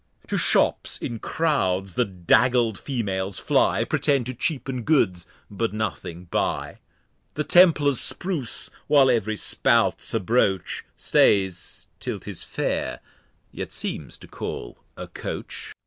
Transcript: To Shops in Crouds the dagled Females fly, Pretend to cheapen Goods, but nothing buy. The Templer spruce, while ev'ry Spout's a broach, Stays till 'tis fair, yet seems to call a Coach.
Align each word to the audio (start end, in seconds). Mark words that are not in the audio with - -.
To 0.29 0.35
Shops 0.35 0.97
in 0.97 1.19
Crouds 1.19 1.93
the 1.93 2.05
dagled 2.05 2.79
Females 2.79 3.37
fly, 3.37 3.83
Pretend 3.83 4.25
to 4.25 4.33
cheapen 4.33 4.81
Goods, 4.81 5.27
but 5.47 5.73
nothing 5.73 6.25
buy. 6.31 6.79
The 7.35 7.43
Templer 7.43 7.93
spruce, 7.93 8.71
while 8.87 9.11
ev'ry 9.11 9.35
Spout's 9.37 10.15
a 10.15 10.19
broach, 10.19 10.83
Stays 10.97 11.87
till 11.99 12.19
'tis 12.19 12.43
fair, 12.43 12.99
yet 13.51 13.71
seems 13.71 14.17
to 14.17 14.27
call 14.27 14.79
a 14.97 15.05
Coach. 15.05 15.71